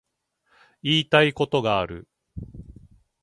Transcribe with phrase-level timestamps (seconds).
[0.81, 2.07] 言いたいことがある